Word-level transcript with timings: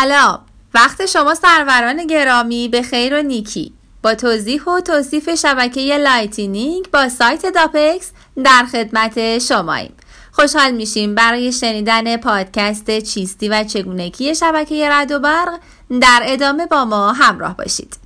سلام. 0.00 0.38
وقت 0.74 1.06
شما 1.06 1.34
سروران 1.34 2.06
گرامی 2.06 2.68
به 2.68 2.82
خیر 2.82 3.18
و 3.18 3.22
نیکی. 3.22 3.72
با 4.02 4.14
توضیح 4.14 4.64
و 4.64 4.80
توصیف 4.80 5.34
شبکه 5.34 5.80
Lightning 5.80 6.90
با 6.90 7.08
سایت 7.08 7.46
داپکس 7.54 8.10
در 8.44 8.66
خدمت 8.72 9.38
شماییم. 9.38 9.94
خوشحال 10.32 10.70
میشیم 10.70 11.14
برای 11.14 11.52
شنیدن 11.52 12.16
پادکست 12.16 12.98
چیستی 13.00 13.48
و 13.48 13.64
چگونگی 13.64 14.34
شبکه 14.34 14.88
رعد 14.90 15.12
و 15.12 15.18
برق 15.18 15.60
در 16.00 16.22
ادامه 16.24 16.66
با 16.66 16.84
ما 16.84 17.12
همراه 17.12 17.56
باشید. 17.56 17.96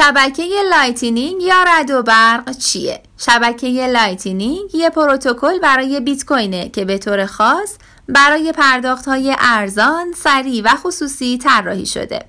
شبکه 0.00 0.48
Lightning 0.70 1.42
یا 1.42 1.62
رعد 1.66 1.90
و 1.90 2.02
برق 2.02 2.56
چیه؟ 2.58 3.02
شبکه 3.18 3.86
Lightning 3.86 4.74
یه 4.74 4.90
پروتکل 4.90 5.58
برای 5.58 6.00
بیت 6.00 6.24
کوینه 6.24 6.68
که 6.68 6.84
به 6.84 6.98
طور 6.98 7.26
خاص 7.26 7.74
برای 8.08 8.52
پرداخت 8.52 9.08
های 9.08 9.36
ارزان، 9.38 10.12
سریع 10.12 10.62
و 10.64 10.68
خصوصی 10.68 11.38
طراحی 11.38 11.86
شده. 11.86 12.24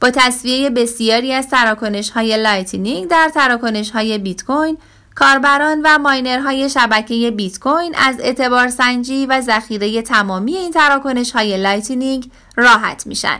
با 0.00 0.10
تسویه 0.10 0.70
بسیاری 0.70 1.32
از 1.32 1.48
تراکنش 1.48 2.10
های 2.10 2.36
Lightning 2.36 3.08
در 3.08 3.30
تراکنش 3.34 3.90
های 3.90 4.18
بیت 4.18 4.44
کوین، 4.44 4.78
کاربران 5.14 5.80
و 5.84 5.98
miner 5.98 6.49
های 6.49 6.70
شبکه 6.70 7.30
بیت 7.30 7.58
کوین 7.58 7.94
از 7.98 8.16
اعتبار 8.20 8.68
سنجی 8.68 9.26
و 9.26 9.40
ذخیره 9.40 10.02
تمامی 10.02 10.56
این 10.56 10.72
تراکنش 10.72 11.30
های 11.32 11.56
Lightning 11.56 12.30
راحت 12.56 13.06
میشن. 13.06 13.38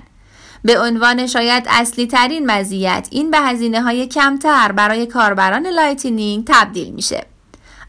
به 0.64 0.80
عنوان 0.80 1.27
شاید 1.27 1.66
اصلی 1.70 2.06
ترین 2.06 2.50
مزیت 2.50 3.09
این 3.10 3.30
به 3.30 3.38
هزینه 3.38 3.82
های 3.82 4.06
کمتر 4.06 4.73
برای 4.73 5.06
کاربران 5.06 5.66
Lightning 5.66 6.45
تبدیل 6.46 6.90
میشه. 6.90 7.26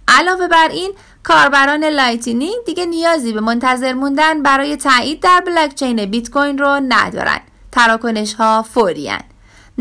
علاوه 0.07 0.47
بر 0.47 0.67
این 0.71 0.93
کاربران 1.23 1.83
Lightning 1.83 2.55
دیگه 2.65 2.85
نیازی 2.85 3.33
به 3.33 3.41
منتظر 3.41 3.93
موندن 3.93 4.43
برای 4.43 4.77
تایید 4.77 5.19
در 5.19 5.43
بلاکچین 5.45 6.05
بیت 6.05 6.29
کوین 6.29 6.57
رو 6.57 6.81
ندارن. 6.87 7.39
تراکنش 7.71 8.33
ها 8.33 8.65
فوریان. 8.73 9.21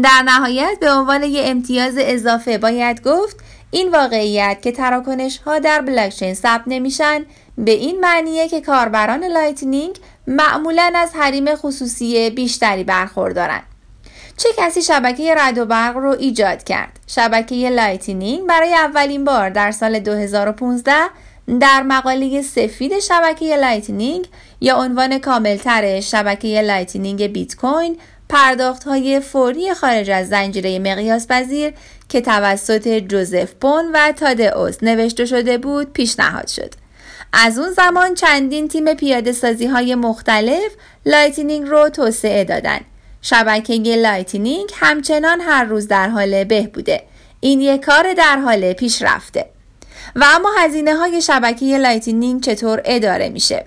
در 0.02 0.22
نهایت 0.22 0.78
به 0.80 0.92
عنوان 0.92 1.22
یه 1.22 1.42
امتیاز 1.46 1.94
اضافه 1.98 2.58
باید 2.58 3.02
گفت 3.02 3.36
این 3.70 3.90
واقعیت 3.90 4.58
که 4.62 4.72
تراکنش 4.72 5.38
ها 5.38 5.58
در 5.58 5.80
بلاکچین 5.80 6.34
ثبت 6.34 6.62
نمیشن 6.66 7.24
به 7.58 7.70
این 7.70 8.00
معنیه 8.00 8.48
که 8.48 8.60
کاربران 8.60 9.24
Lightning 9.24 9.96
معمولا 10.26 10.92
از 10.96 11.10
حریم 11.14 11.54
خصوصی 11.54 12.30
بیشتری 12.30 12.84
برخوردارند. 12.84 13.62
چه 14.36 14.48
کسی 14.58 14.82
شبکه 14.82 15.34
رعد 15.38 15.58
و 15.58 15.64
برق 15.64 15.96
رو 15.96 16.10
ایجاد 16.10 16.64
کرد؟ 16.64 17.00
شبکه 17.06 17.70
Lightning 17.70 18.46
برای 18.46 18.74
اولین 18.74 19.24
بار 19.24 19.50
در 19.50 19.70
سال 19.70 19.98
2015 19.98 20.92
در 21.60 21.82
مقاله 21.82 22.42
سفید 22.42 22.98
شبکه 22.98 23.56
Lightning 23.56 24.28
یا 24.60 24.76
عنوان 24.76 25.18
کاملتر 25.18 26.00
شبکه 26.00 26.62
Lightning 26.62 27.26
بیت 27.26 27.56
کوین 27.56 27.98
پرداخت 28.30 28.84
های 28.84 29.20
فوری 29.20 29.74
خارج 29.74 30.10
از 30.10 30.28
زنجیره 30.28 30.78
مقیاس 30.78 31.26
پذیر 31.26 31.72
که 32.08 32.20
توسط 32.20 32.88
جوزف 32.88 33.52
پون 33.60 33.92
و 33.94 34.12
تادئوس 34.12 34.82
نوشته 34.82 35.24
شده 35.26 35.58
بود 35.58 35.92
پیشنهاد 35.92 36.46
شد. 36.48 36.74
از 37.32 37.58
اون 37.58 37.70
زمان 37.70 38.14
چندین 38.14 38.68
تیم 38.68 38.94
پیاده 38.94 39.32
سازی 39.32 39.66
های 39.66 39.94
مختلف 39.94 40.72
Lightning 41.06 41.68
رو 41.68 41.88
توسعه 41.88 42.44
دادن. 42.44 42.80
شبکه 43.22 43.74
Lightning 43.74 44.70
همچنان 44.74 45.40
هر 45.40 45.64
روز 45.64 45.88
در 45.88 46.08
حال 46.08 46.44
بهبوده. 46.44 47.02
این 47.40 47.60
یک 47.60 47.80
کار 47.80 48.14
در 48.14 48.38
حال 48.38 48.72
پیشرفته. 48.72 49.46
و 50.16 50.24
اما 50.36 50.50
هزینه 50.58 50.94
های 50.94 51.22
شبکه 51.22 51.78
Lightning 51.78 52.42
چطور 52.42 52.82
اداره 52.84 53.28
میشه؟ 53.28 53.64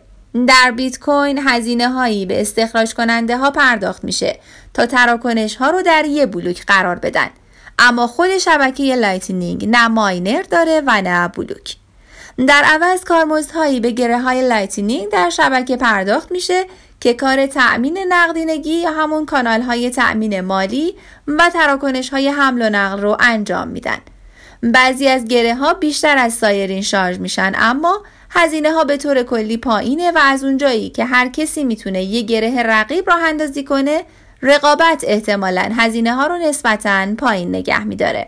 در 0.48 0.72
بیت 0.72 1.00
کوین 1.00 1.40
هزینه 1.48 1.90
هایی 1.90 2.26
به 2.26 2.42
استخراج 2.42 2.94
کننده 2.94 3.38
ها 3.38 3.52
پرداخت 3.52 4.04
میشه 4.04 4.40
تا 4.74 4.86
تراکنش 4.86 5.56
ها 5.56 5.70
رو 5.70 5.82
در 5.82 6.06
یه 6.06 6.26
بلوک 6.26 6.66
قرار 6.66 6.96
بدن. 6.96 7.30
اما 7.80 8.08
خود 8.08 8.38
شبکه 8.38 8.96
Lightning 8.96 9.70
نه 9.70 9.88
miner 9.88 10.42
داره 10.42 10.82
و 10.86 11.02
نه 11.02 11.28
بلوک. 11.28 11.76
در 12.48 12.64
عوض 12.66 13.04
کارمزدهایی 13.04 13.80
به 13.80 13.92
گره 13.92 14.20
های 14.20 14.48
Lightning 14.48 15.10
در 15.10 15.30
شبکه 15.30 15.78
پرداخت 15.78 16.32
میشه 16.32 16.66
که 17.00 17.14
کار 17.14 17.46
تأمین 17.46 18.00
نقدینگی 18.10 18.74
یا 18.74 18.92
همون 18.92 19.26
کانال 19.26 19.62
های 19.62 19.90
تأمین 19.90 20.42
مالی 20.42 20.96
و 21.28 21.50
تراکنش 21.54 22.10
های 22.10 22.28
حمل 22.28 22.62
و 22.62 22.70
نقل 22.70 23.02
رو 23.02 23.18
انجام 23.20 23.68
میدن. 23.68 23.98
بعضی 24.64 25.08
از 25.08 25.26
گره 25.26 25.56
ها 25.56 25.74
بیشتر 25.74 26.18
از 26.18 26.34
سایرین 26.34 26.82
شارژ 26.82 27.18
میشن 27.18 27.52
اما 27.56 28.04
هزینه 28.36 28.72
ها 28.72 28.84
به 28.84 28.98
طور 28.98 29.24
کلی 29.24 29.58
پایینه 29.58 30.12
و 30.12 30.20
از 30.22 30.44
اونجایی 30.44 30.90
که 30.90 31.06
هر 31.06 31.28
کسی 31.28 31.64
می‌تونه 31.64 32.04
یه 32.04 32.22
گره 32.22 32.64
رقیب 32.64 33.10
راه 33.10 33.24
اندازی 33.24 33.64
کنه 33.64 34.04
رقابت 34.42 35.04
احتمالا 35.08 35.72
هزینه 35.78 36.14
ها 36.14 36.28
رو 36.28 36.38
نسبتا 36.38 37.16
پایین 37.18 37.50
نگه 37.50 37.84
میداره. 37.84 38.28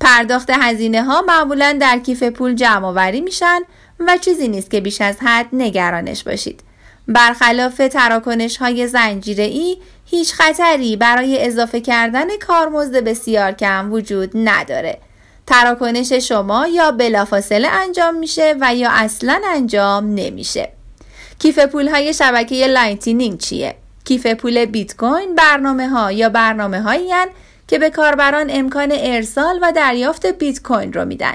پرداخت 0.00 0.50
هزینه 0.50 1.02
ها 1.02 1.22
معمولا 1.22 1.76
در 1.80 1.98
کیف 1.98 2.22
پول 2.22 2.54
جمع 2.54 2.86
آوری 2.86 3.20
میشن 3.20 3.60
و 4.00 4.16
چیزی 4.16 4.48
نیست 4.48 4.70
که 4.70 4.80
بیش 4.80 5.00
از 5.00 5.16
حد 5.20 5.46
نگرانش 5.52 6.24
باشید. 6.24 6.60
برخلاف 7.08 7.76
تراکنش 7.76 8.56
های 8.56 8.86
زنجیره 8.86 9.44
ای 9.44 9.76
هیچ 10.06 10.34
خطری 10.34 10.96
برای 10.96 11.46
اضافه 11.46 11.80
کردن 11.80 12.36
کارمزد 12.46 12.96
بسیار 12.96 13.52
کم 13.52 13.92
وجود 13.92 14.30
نداره. 14.34 14.98
تراکنش 15.46 16.12
شما 16.12 16.66
یا 16.66 16.90
بلافاصله 16.90 17.68
انجام 17.68 18.14
میشه 18.14 18.54
و 18.60 18.74
یا 18.74 18.90
اصلا 18.92 19.40
انجام 19.54 20.14
نمیشه. 20.14 20.68
کیف 21.38 21.58
پول 21.58 21.88
های 21.88 22.14
شبکه 22.14 22.66
Lightning 22.66 23.38
چیه؟ 23.38 23.74
کیف 24.04 24.26
پول 24.26 24.64
بیت 24.64 24.96
کوین 24.96 25.34
برنامه 25.34 25.88
ها 25.88 26.12
یا 26.12 26.28
برنامه 26.28 26.80
هایی 26.82 27.10
که 27.68 27.78
به 27.78 27.90
کاربران 27.90 28.46
امکان 28.50 28.92
ارسال 28.92 29.58
و 29.62 29.72
دریافت 29.72 30.26
بیت 30.26 30.62
کوین 30.62 30.92
رو 30.92 31.04
میدن. 31.04 31.34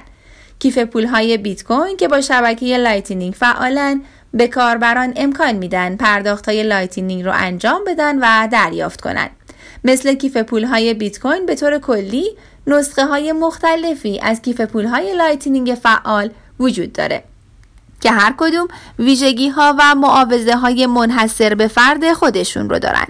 کیف 0.60 0.78
پول 0.78 1.06
های 1.06 1.38
بیت 1.38 1.64
کوین 1.64 1.98
که 1.98 2.08
با 2.08 2.22
شبکه 2.22 2.78
لایتنینگ 2.78 3.34
فعالن 3.34 4.02
به 4.34 4.48
کاربران 4.48 5.14
امکان 5.16 5.56
میدن 5.56 5.96
پرداخت 5.96 6.50
های 6.50 6.64
لایتنینگ 6.64 7.24
رو 7.24 7.32
انجام 7.36 7.82
بدن 7.88 8.20
و 8.20 8.48
دریافت 8.52 9.02
کنند. 9.02 9.32
مثل 9.84 10.14
کیف 10.14 10.38
پول 10.38 10.64
های 10.64 10.94
بیت 10.94 11.20
کوین 11.20 11.46
به 11.46 11.56
طور 11.56 11.80
کلی 11.80 12.38
نسخه 12.68 13.06
های 13.06 13.32
مختلفی 13.32 14.20
از 14.20 14.42
کیف 14.42 14.62
پول 14.62 14.86
های 14.86 15.14
لایتنینگ 15.14 15.78
فعال 15.84 16.30
وجود 16.60 16.94
داره 16.94 17.24
که 18.02 18.12
هر 18.12 18.34
کدوم 18.38 18.68
ویژگی 19.00 19.50
ها 19.50 19.76
و 19.80 19.96
معاوضه 19.96 20.56
های 20.56 20.86
منحصر 20.86 21.56
به 21.56 21.68
فرد 21.68 22.14
خودشون 22.14 22.70
رو 22.70 22.80
دارن. 22.80 23.08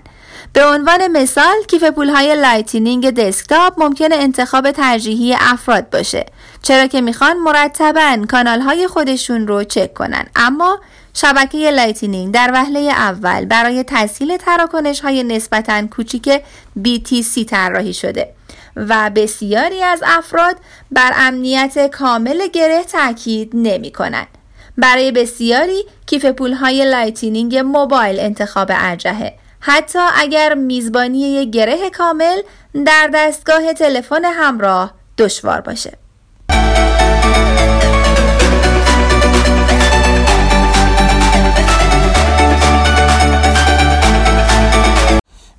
به 0.53 0.65
عنوان 0.65 1.07
مثال 1.07 1.55
کیف 1.67 1.83
پول 1.83 2.09
های 2.09 2.35
لایتنینگ 2.35 3.11
دسکتاپ 3.11 3.83
ممکنه 3.83 4.15
انتخاب 4.15 4.71
ترجیحی 4.71 5.35
افراد 5.39 5.89
باشه 5.89 6.25
چرا 6.61 6.87
که 6.87 7.01
می‌خوان 7.01 7.37
مرتبا 7.37 8.25
کانال 8.31 8.61
های 8.61 8.87
خودشون 8.87 9.47
رو 9.47 9.63
چک 9.63 9.93
کنن 9.93 10.25
اما 10.35 10.79
شبکه 11.13 11.71
لایتنینگ 11.71 12.33
در 12.33 12.51
وهله 12.53 12.79
اول 12.79 13.45
برای 13.45 13.83
تسهیل 13.87 14.37
تراکنش 14.37 14.99
های 14.99 15.23
نسبتا 15.23 15.87
کوچیک 15.87 16.41
BTC 16.85 17.45
طراحی 17.45 17.93
شده 17.93 18.36
و 18.89 19.11
بسیاری 19.15 19.83
از 19.83 20.03
افراد 20.05 20.55
بر 20.91 21.11
امنیت 21.15 21.87
کامل 21.91 22.47
گره 22.47 22.83
تاکید 22.83 23.51
نمی 23.53 23.91
کنن. 23.91 24.27
برای 24.77 25.11
بسیاری 25.11 25.85
کیف 26.05 26.25
پول 26.25 26.53
های 26.53 26.85
لایتنینگ 26.85 27.57
موبایل 27.57 28.19
انتخاب 28.19 28.71
ارجهه 28.71 29.33
حتی 29.59 29.99
اگر 30.15 30.53
میزبانی 30.53 31.51
گره 31.51 31.89
کامل 31.89 32.41
در 32.85 33.09
دستگاه 33.13 33.73
تلفن 33.73 34.25
همراه 34.25 34.93
دشوار 35.17 35.61
باشه. 35.61 35.97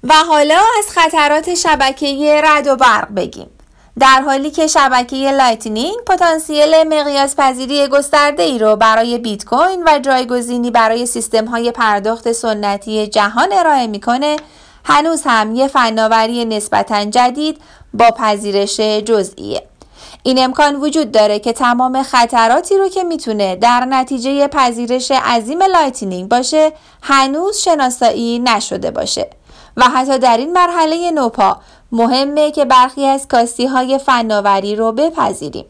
و 0.08 0.14
حالا 0.14 0.60
از 0.78 0.90
خطرات 0.90 1.54
شبکه 1.54 2.40
رعد 2.44 2.66
و 2.66 2.76
برق 2.76 3.14
بگیم. 3.16 3.50
در 3.98 4.20
حالی 4.20 4.50
که 4.50 4.66
شبکه 4.66 5.16
لایتنینگ 5.16 5.96
پتانسیل 6.06 6.82
مقیاس 6.82 7.36
پذیری 7.36 7.88
گسترده 7.88 8.42
ای 8.42 8.58
رو 8.58 8.76
برای 8.76 9.18
بیت 9.18 9.44
کوین 9.44 9.84
و 9.86 9.98
جایگزینی 9.98 10.70
برای 10.70 11.06
سیستم 11.06 11.44
های 11.44 11.72
پرداخت 11.72 12.32
سنتی 12.32 13.06
جهان 13.06 13.48
ارائه 13.52 13.86
می‌کنه 13.86 14.36
هنوز 14.84 15.22
هم 15.24 15.54
یه 15.54 15.68
فناوری 15.68 16.44
نسبتا 16.44 17.04
جدید 17.04 17.60
با 17.94 18.10
پذیرش 18.10 18.80
جزئیه 18.80 19.62
این 20.22 20.44
امکان 20.44 20.76
وجود 20.76 21.12
داره 21.12 21.38
که 21.38 21.52
تمام 21.52 22.02
خطراتی 22.02 22.78
رو 22.78 22.88
که 22.88 23.04
می‌تونه 23.04 23.56
در 23.56 23.84
نتیجه 23.84 24.48
پذیرش 24.48 25.10
عظیم 25.10 25.62
لایتنینگ 25.62 26.28
باشه 26.28 26.72
هنوز 27.02 27.58
شناسایی 27.58 28.38
نشده 28.38 28.90
باشه 28.90 29.30
و 29.78 29.84
حتی 29.84 30.18
در 30.18 30.36
این 30.36 30.52
مرحله 30.52 31.10
نوپا 31.10 31.56
مهمه 31.92 32.50
که 32.50 32.64
برخی 32.64 33.06
از 33.06 33.28
کاستی 33.28 33.66
های 33.66 33.98
فناوری 33.98 34.76
رو 34.76 34.92
بپذیریم. 34.92 35.64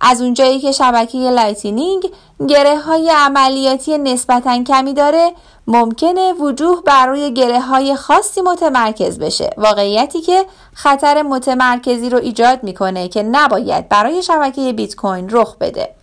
از 0.00 0.22
اونجایی 0.22 0.60
که 0.60 0.72
شبکه 0.72 1.18
لایتنینگ 1.18 2.10
گره 2.48 2.78
های 2.78 3.10
عملیاتی 3.10 3.98
نسبتا 3.98 4.62
کمی 4.62 4.94
داره 4.94 5.32
ممکنه 5.66 6.32
وجوه 6.32 6.82
بر 6.82 7.06
روی 7.06 7.32
گره 7.32 7.60
های 7.60 7.96
خاصی 7.96 8.40
متمرکز 8.40 9.18
بشه. 9.18 9.50
واقعیتی 9.56 10.20
که 10.20 10.44
خطر 10.74 11.22
متمرکزی 11.22 12.10
رو 12.10 12.18
ایجاد 12.18 12.62
می‌کنه 12.62 13.08
که 13.08 13.22
نباید 13.22 13.88
برای 13.88 14.22
شبکه 14.22 14.72
بیت 14.72 14.96
کوین 14.96 15.28
رخ 15.30 15.56
بده. 15.56 15.94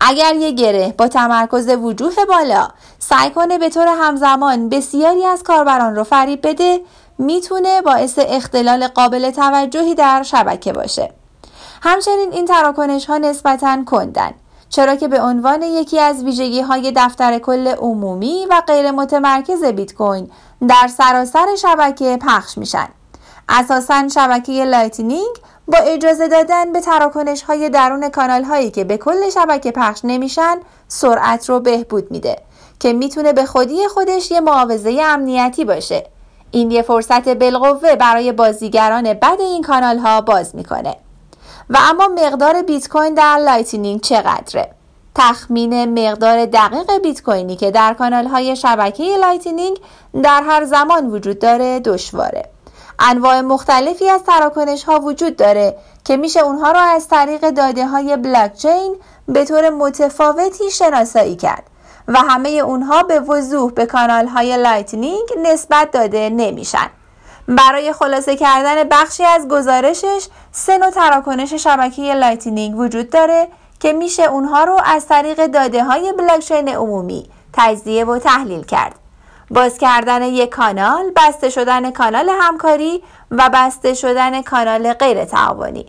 اگر 0.00 0.34
یه 0.34 0.50
گره 0.50 0.94
با 0.98 1.08
تمرکز 1.08 1.68
وجوه 1.68 2.24
بالا 2.28 2.68
سعی 2.98 3.30
کنه 3.30 3.58
به 3.58 3.68
طور 3.68 3.86
همزمان 3.88 4.68
بسیاری 4.68 5.24
از 5.24 5.42
کاربران 5.42 5.96
رو 5.96 6.04
فریب 6.04 6.46
بده 6.48 6.80
می‌تونه 7.18 7.82
باعث 7.82 8.18
اختلال 8.22 8.86
قابل 8.86 9.30
توجهی 9.30 9.94
در 9.94 10.22
شبکه 10.22 10.72
باشه. 10.72 11.12
همچنین 11.82 12.32
این 12.32 12.46
تراکنش 12.46 13.06
ها 13.06 13.18
نسبتا 13.18 13.84
کندن 13.86 14.30
چرا 14.68 14.96
که 14.96 15.08
به 15.08 15.20
عنوان 15.20 15.62
یکی 15.62 16.00
از 16.00 16.24
ویژگی 16.24 16.60
های 16.60 16.92
دفتر 16.96 17.38
کل 17.38 17.66
عمومی 17.68 18.46
و 18.50 18.62
غیر 18.66 18.90
متمرکز 18.90 19.64
بیت 19.64 19.94
کوین 19.94 20.30
در 20.68 20.88
سراسر 20.88 21.46
شبکه 21.56 22.18
پخش 22.22 22.58
میشن. 22.58 22.88
اساسا 23.48 24.08
شبکه 24.08 24.64
لایتنینگ 24.64 25.36
با 25.68 25.78
اجازه 25.78 26.28
دادن 26.28 26.72
به 26.72 26.80
تراکنش 26.80 27.42
های 27.42 27.68
درون 27.70 28.08
کانال 28.08 28.44
هایی 28.44 28.70
که 28.70 28.84
به 28.84 28.96
کل 28.96 29.30
شبکه 29.30 29.70
پخش 29.70 30.00
نمیشن 30.04 30.56
سرعت 30.88 31.48
رو 31.48 31.60
بهبود 31.60 32.10
میده 32.10 32.36
که 32.80 32.92
می‌تونه 32.92 33.32
به 33.32 33.44
خودی 33.44 33.88
خودش 33.88 34.30
یه 34.30 34.40
معاوضه 34.40 35.00
امنیتی 35.04 35.64
باشه. 35.64 36.06
این 36.50 36.70
یه 36.70 36.82
فرصت 36.82 37.28
بالقوه 37.28 37.96
برای 37.96 38.32
بازیگران 38.32 39.12
بد 39.14 39.40
این 39.40 39.62
کانال 39.62 39.98
ها 39.98 40.20
باز 40.20 40.56
می‌کنه. 40.56 40.96
و 41.70 41.78
اما 41.90 42.08
مقدار 42.08 42.62
بیت 42.62 42.88
کوین 42.88 43.14
در 43.14 43.36
لایتنینگ 43.36 44.00
چقدره؟ 44.00 44.70
تخمین 45.14 46.08
مقدار 46.08 46.46
دقیق 46.46 46.98
بیت 47.02 47.22
کوینی 47.22 47.56
که 47.56 47.70
در 47.70 47.94
کانال 47.94 48.26
های 48.26 48.56
شبکه 48.56 49.16
لایتنینگ 49.16 49.76
در 50.22 50.42
هر 50.42 50.64
زمان 50.64 51.06
وجود 51.06 51.38
داره 51.38 51.80
دشواره. 51.80 52.48
انواع 52.98 53.40
مختلفی 53.40 54.10
از 54.10 54.22
تراکنش 54.22 54.84
ها 54.84 55.00
وجود 55.00 55.36
داره 55.36 55.76
که 56.04 56.16
میشه 56.16 56.40
اونها 56.40 56.72
رو 56.72 56.78
از 56.78 57.08
طریق 57.08 57.50
داده 57.50 57.86
های 57.86 58.16
بلاکچین 58.16 58.96
به 59.28 59.44
طور 59.44 59.70
متفاوتی 59.70 60.70
شناسایی 60.70 61.36
کرد 61.36 61.62
و 62.08 62.18
همه 62.18 62.48
اونها 62.48 63.02
به 63.02 63.20
وضوح 63.20 63.72
به 63.72 63.86
کانال 63.86 64.26
های 64.26 64.56
لایتنینگ 64.56 65.28
نسبت 65.42 65.90
داده 65.90 66.30
نمیشن. 66.30 66.90
برای 67.48 67.92
خلاصه 67.92 68.36
کردن 68.36 68.84
بخشی 68.84 69.24
از 69.24 69.48
گزارشش 69.48 70.26
سه 70.52 70.78
نوع 70.78 70.90
تراکنش 70.90 71.54
شبکه 71.54 72.14
لایتنینگ 72.14 72.78
وجود 72.78 73.10
داره 73.10 73.48
که 73.80 73.92
میشه 73.92 74.22
اونها 74.22 74.64
رو 74.64 74.80
از 74.84 75.06
طریق 75.06 75.46
داده 75.46 75.84
های 75.84 76.12
بلاکچین 76.12 76.68
عمومی 76.68 77.30
تجزیه 77.52 78.04
و 78.04 78.18
تحلیل 78.18 78.62
کرد. 78.62 78.97
باز 79.50 79.78
کردن 79.78 80.22
یک 80.22 80.50
کانال، 80.50 81.10
بسته 81.16 81.50
شدن 81.50 81.90
کانال 81.90 82.30
همکاری 82.40 83.02
و 83.30 83.50
بسته 83.54 83.94
شدن 83.94 84.42
کانال 84.42 84.92
غیر 84.92 85.24
تعاونی. 85.24 85.86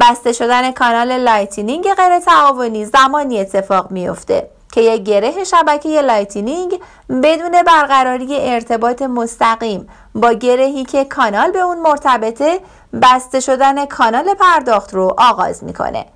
بسته 0.00 0.32
شدن 0.32 0.72
کانال 0.72 1.18
لایتنینگ 1.18 1.94
غیر 1.94 2.18
تعاونی 2.18 2.84
زمانی 2.84 3.40
اتفاق 3.40 3.90
میفته 3.90 4.50
که 4.72 4.80
یک 4.80 5.02
گره 5.02 5.44
شبکه 5.44 6.02
لایتنینگ 6.02 6.80
بدون 7.22 7.62
برقراری 7.62 8.28
ارتباط 8.30 9.02
مستقیم 9.02 9.88
با 10.14 10.32
گرهی 10.32 10.84
که 10.84 11.04
کانال 11.04 11.50
به 11.50 11.58
اون 11.58 11.78
مرتبطه 11.78 12.60
بسته 13.02 13.40
شدن 13.40 13.86
کانال 13.86 14.34
پرداخت 14.34 14.94
رو 14.94 15.14
آغاز 15.18 15.64
می‌کنه 15.64 16.06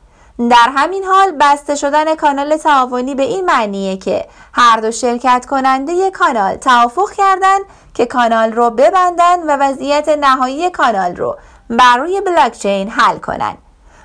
در 0.49 0.71
همین 0.77 1.05
حال 1.05 1.31
بسته 1.41 1.75
شدن 1.75 2.15
کانال 2.15 2.57
تعاونی 2.57 3.15
به 3.15 3.23
این 3.23 3.45
معنیه 3.45 3.97
که 3.97 4.27
هر 4.53 4.81
دو 4.81 4.91
شرکت 4.91 5.47
کننده 5.47 6.11
کانال 6.11 6.57
توافق 6.57 7.11
کردن 7.13 7.59
که 7.95 8.07
کانال 8.07 8.53
رو 8.53 8.71
ببندن 8.71 9.43
و 9.43 9.57
وضعیت 9.61 10.09
نهایی 10.09 10.71
کانال 10.71 11.17
رو 11.17 11.37
بر 11.71 11.97
روی 11.97 12.21
بلاکچین 12.21 12.89
حل 12.89 13.19
کنن 13.19 13.57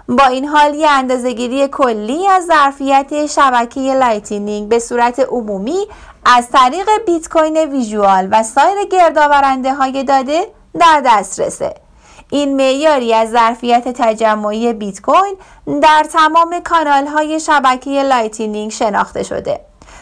با 0.10 0.26
این 0.26 0.46
حال 0.48 0.76
یه 0.76 0.90
اندازهگیری 0.90 1.68
کلی 1.68 2.28
از 2.28 2.46
ظرفیت 2.46 3.26
شبکه 3.26 3.80
لایتنینگ 3.94 4.70
به 4.70 4.80
صورت 4.80 5.20
عمومی 5.20 5.88
از 6.26 6.50
طریق 6.50 6.90
Bitcoin 7.06 7.58
Visual 7.58 8.28
و 8.32 8.44
سایر 8.44 8.78
گردآورنده 8.92 9.74
های 9.74 10.04
داده 10.04 10.48
در 10.80 11.02
دسترسه. 11.06 11.85
این 12.30 12.56
معیاری 12.56 13.14
از 13.14 13.32
ظرفیت 13.32 13.88
تجمعی 13.88 14.74
بیت 14.74 15.02
کوین 15.02 15.36
در 15.82 16.06
تمام 16.14 16.60
کانال 16.60 17.08
های 17.08 17.40
شبکه 17.40 18.04
لایتنینگ 18.04 18.72
شناخته 18.72 19.24
شده. 19.24 19.62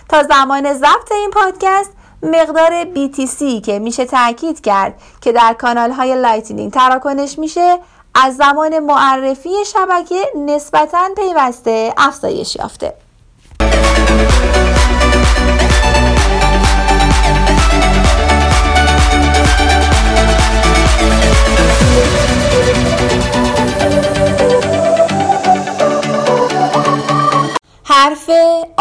تا 0.10 0.24
زمان 0.24 0.74
ضبط 0.74 1.12
این 1.12 1.30
پادکست 1.32 1.92
مقدار 2.24 2.84
BTC 2.84 3.62
که 3.66 3.80
میشه 3.80 4.06
تاکید 4.06 4.62
کرد 4.62 5.02
که 5.22 5.32
در 5.32 5.54
کانال 5.54 5.92
های 5.92 6.16
لایتنینگ 6.16 6.72
تراکنش 6.72 7.40
میشه 7.40 7.80
از 8.16 8.36
زمان 8.36 8.80
معرفی 8.80 9.66
شبکه 9.66 10.26
نسبتا 10.46 11.10
پیوسته 11.18 11.94
افزایش 11.98 12.56
یافته. 12.56 12.94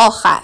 آخر. 0.07 0.41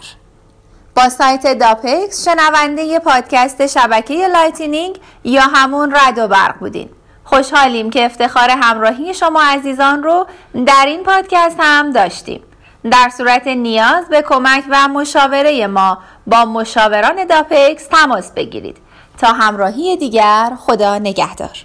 با 0.96 1.08
سایت 1.08 1.58
داپکس 1.58 2.24
شنونده 2.28 2.98
پادکست 2.98 3.66
شبکه 3.66 4.28
لایتنینگ 4.28 4.98
یا 5.24 5.42
همون 5.42 5.94
رعد 5.94 6.18
و 6.18 6.28
برق 6.28 6.58
بودین. 6.58 6.88
خوشحالیم 7.24 7.90
که 7.90 8.04
افتخار 8.04 8.50
همراهی 8.50 9.14
شما 9.14 9.42
عزیزان 9.42 10.02
رو 10.02 10.26
در 10.66 10.84
این 10.86 11.02
پادکست 11.02 11.56
هم 11.58 11.92
داشتیم. 11.92 12.42
در 12.90 13.08
صورت 13.16 13.46
نیاز 13.46 14.08
به 14.08 14.22
کمک 14.22 14.64
و 14.70 14.88
مشاوره 14.88 15.66
ما 15.66 15.98
با 16.26 16.44
مشاوران 16.44 17.24
داپکس 17.24 17.86
تماس 17.86 18.32
بگیرید. 18.32 18.76
تا 19.18 19.28
همراهی 19.28 19.96
دیگر 19.96 20.52
خدا 20.58 20.98
نگهدار. 20.98 21.64